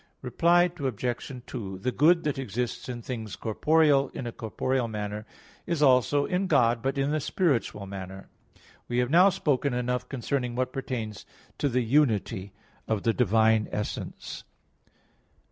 [0.23, 1.41] Reply Obj.
[1.45, 5.27] 2: The good that exists in things corporeal in a corporeal manner,
[5.67, 8.27] is also in God, but in a spiritual manner.
[8.87, 11.27] We have now spoken enough concerning what pertains
[11.59, 12.51] to the unity
[12.87, 14.43] of the divine essence.